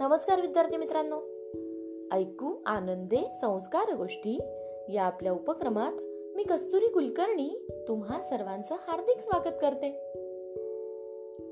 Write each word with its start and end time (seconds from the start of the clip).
नमस्कार 0.00 0.40
विद्यार्थी 0.40 0.76
मित्रांनो. 0.76 1.16
ऐकू 2.16 2.62
आनंदे 2.66 3.16
संस्कार 3.40 3.94
गोष्टी 3.96 4.38
या 4.88 5.04
आपल्या 5.04 5.32
उपक्रमात 5.32 5.92
मी 6.36 6.42
कस्तुरी 6.42 6.88
कुलकर्णी 6.88 7.66
तुम्हा 7.88 8.20
सर्वांचं 8.20 8.74
हार्दिक 8.78 9.20
स्वागत 9.20 9.54
करते. 9.62 9.88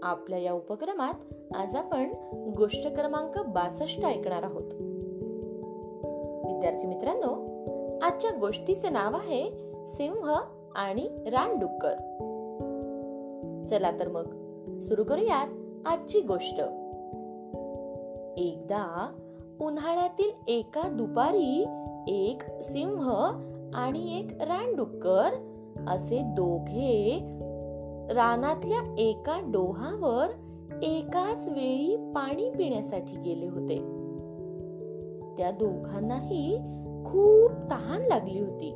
आपल्या 0.03 0.39
या 0.39 0.53
उपक्रमात 0.53 1.15
आज 1.55 1.77
आपण 1.77 2.13
गोष्ट 2.57 2.87
क्रमांक 2.87 3.39
बासष्ट 3.39 4.05
ऐकणार 4.05 4.43
आहोत. 4.43 4.75
विद्यार्थी 6.53 6.87
मित्रांनो 6.87 7.33
आजच्या 8.03 8.31
गोष्टीचे 8.31 8.89
नाव 8.89 9.17
आहे 9.17 9.51
सिंह 9.87 10.35
आणि 10.75 11.09
रानडुक्कर. 11.27 11.95
चला 13.65 13.91
तर 13.91 14.09
मग 14.09 14.25
सुरू 14.81 15.05
करूयात 15.05 15.49
आजची 15.87 16.21
गोष्ट. 16.21 16.61
एकदा 18.37 19.13
उन्हाळ्यातील 19.61 20.31
एका 20.49 20.89
दुपारी 20.89 21.67
एक 22.09 22.43
सिंह 22.63 23.11
आणि 23.75 24.19
एक 24.19 24.43
रानडुक्कर 24.43 25.29
असे 25.89 26.19
दोघे 26.23 27.19
रानातल्या 28.11 28.95
एका 28.99 29.41
डोहावर 29.45 30.27
एकाच 30.83 31.49
वेळी 31.49 32.13
पाणी 32.15 32.51
पिण्यासाठी 32.51 33.17
गेले 33.17 33.47
होते. 33.47 33.77
त्या 35.39 35.51
दोघांनाही 35.51 36.57
खूप 37.05 37.51
तहान 37.71 38.03
लागली 38.03 38.41
होती. 38.41 38.73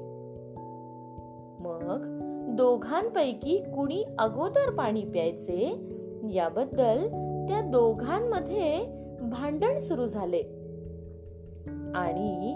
मग 1.61 2.03
दोघांपैकी 2.57 3.59
कुणी 3.59 4.05
अगोदर 4.19 4.71
पाणी 4.71 5.05
प्यायचे? 5.05 5.87
याबद्दल 6.31 7.09
त्या 7.49 7.61
दोघांमध्ये 7.61 9.00
भांडण 9.21 9.79
सुरू 9.79 10.07
झाले. 10.07 10.43
आणि 11.95 12.55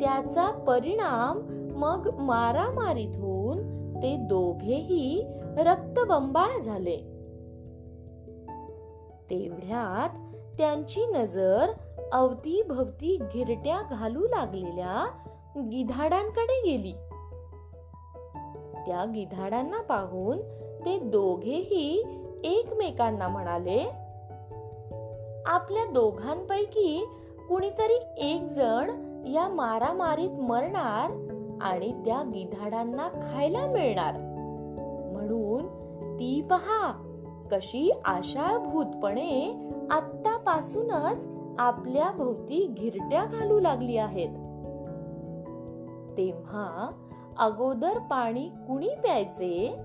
त्याचा 0.00 0.50
परिणाम 0.50 1.40
मग 1.78 2.10
मारामारीत 2.18 3.16
होऊन 3.16 3.58
ते 3.96 4.16
दोघेही 4.16 5.26
रक्तबंबाळ 5.56 6.60
झाले. 6.60 6.96
तेवढ्यात 9.30 10.34
त्यांची 10.58 11.06
नजर 11.06 11.66
अवतीभवती 12.12 13.18
गिरट्या 13.34 13.82
घालू 13.90 14.20
लागलेल्या 14.20 15.06
गिधाडांकडे 15.56 16.60
गेली. 16.66 16.92
त्या 18.86 19.04
गिधाडांना 19.14 19.80
पाहून 19.80 20.38
ते 20.84 20.98
दोघेही 20.98 22.04
एकमेकांना 22.44 23.28
म्हणाले 23.28 24.05
आपल्या 25.46 25.92
दोघांपैकी 25.92 27.06
कुणीतरी 27.48 27.98
एक 28.16 28.42
जण 28.42 28.90
या 29.26 29.48
मारामारीत 29.48 30.30
मरणार 30.30 31.10
आणि 31.60 31.92
त्या 32.04 32.22
गिधाडांना 32.22 33.08
खायला 33.08 33.66
मिळणार. 33.66 34.12
म्हणून 35.12 35.66
ती 36.14 36.46
पहा 36.50 36.92
कशी 37.52 37.90
आशाभूतपणे 38.04 39.68
आत्तापासूनच 39.90 41.28
आपल्या 41.58 42.10
भोवती 42.10 42.74
घिरट्या 42.78 43.24
घालू 43.24 43.60
लागली 43.60 43.96
आहेत. 43.96 44.28
तेव्हा 46.16 46.90
अगोदर 47.38 47.98
पाणी 47.98 48.48
कुणी 48.48 48.88
प्यायचे? 48.88 49.76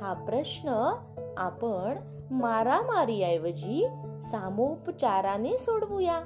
हा 0.00 0.12
प्रश्न 0.12 0.94
आपण 1.36 1.96
मारामारी 2.30 3.22
ऐवजी 3.22 3.86
सामोपचाराने 4.20 5.58
सोडवूया. 5.58 6.20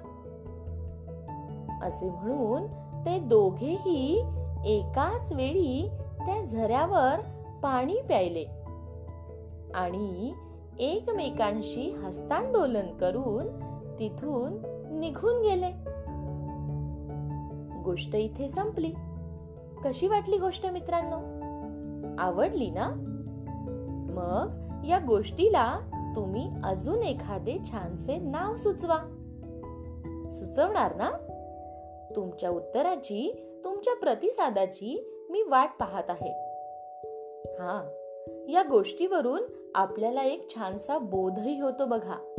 असे 1.82 2.10
म्हणून 2.10 2.66
ते 3.06 3.18
दोघेही 3.18 4.24
एकाच 4.64 5.32
वेळी 5.32 5.90
त्या 6.26 6.44
झऱ्यावर 6.44 7.20
पाणी 7.62 7.96
प्यायले 8.02 8.44
आणि 9.74 10.34
एकमेकांशी 10.78 11.90
हस्तांदोलन 11.90 12.86
करून 12.86 13.46
तिथून 13.98 14.58
निघून 15.00 15.42
गेले. 15.42 15.70
गोष्ट 17.82 18.14
इथे 18.14 18.48
संपली. 18.48 18.92
कशी 19.84 20.08
वाटली 20.08 20.38
गोष्ट 20.38 20.66
मित्रांनो? 20.66 21.16
आवडली 22.18 22.70
ना? 22.70 22.88
मग 24.10 24.64
या 24.86 24.98
गोष्टीला 25.06 25.78
तुम्ही 26.16 26.50
अजून 26.64 27.02
एखादे 27.02 27.58
छानसे 27.70 28.16
नाव 28.16 28.56
सुचवा. 28.56 28.98
सुचवणार 30.30 30.96
ना? 30.96 31.10
तुमच्या 32.16 32.50
उत्तराची 32.50 33.50
तुमच्या 33.64 33.94
प्रतिसादाची 33.94 35.10
मी 35.30 35.42
वाट 35.42 35.70
पाहत 35.80 36.10
आहे. 36.10 36.30
हा 37.44 37.90
या 38.48 38.62
गोष्टीवरून 38.70 39.42
आपल्याला 39.74 40.22
एक 40.22 40.54
छानसा 40.54 40.98
बोधही 40.98 41.60
होतो 41.60 41.84
बघा. 41.84 42.34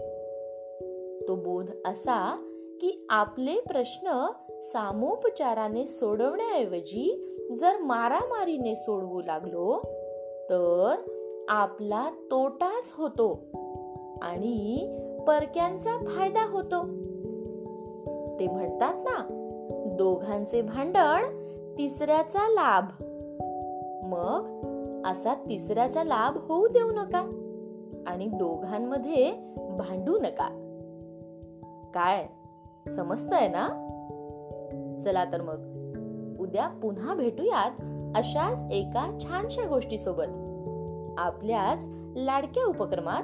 तो 1.27 1.35
बोध 1.35 1.71
असा 1.85 2.35
की 2.81 3.07
आपले 3.09 3.59
प्रश्न 3.59 4.27
सामोपचाराने 4.61 5.87
सोडवण्याऐवजी 5.87 7.31
जर 7.55 7.77
मारामारीने 7.77 8.75
सोडवू 8.75 9.21
लागलो 9.21 9.81
तर 10.49 10.95
आपला 11.49 12.09
तोटाच 12.31 12.93
होतो. 12.97 13.43
आणि 14.25 14.87
परक्यांचा 15.27 15.97
फायदा 15.97 16.51
होतो. 16.51 16.83
ते 18.39 18.47
म्हणतात 18.47 18.93
ना 18.93 19.27
दोघांचे 19.97 20.61
भांडण 20.61 21.23
तिसऱ्याचा 21.77 22.39
लाभ. 22.49 22.83
मग 24.05 24.55
असा 25.05 25.33
तिसऱ्याचा 25.33 26.03
लाभ 26.03 26.37
होऊ 26.37 26.67
देऊ 26.67 26.91
नका 26.91 27.21
आणि 28.07 28.27
दोघांमध्ये 28.27 29.31
भांडू 29.57 30.17
नका. 30.17 30.49
काय? 31.93 32.27
समजतंय 32.91 33.47
ना? 33.47 33.67
चला 35.03 35.25
तर 35.25 35.41
मग 35.41 35.75
उद्या 36.39 36.67
पुन्हा 36.67 37.13
भेटूयात 37.13 37.71
अशाच 38.15 38.71
एका 38.71 39.17
छानशा 39.21 39.67
गोष्टी 39.67 39.97
सोबत 39.97 40.27
आपल्याच 41.17 41.87
लाडक्या 42.15 42.65
उपक्रमात 42.65 43.23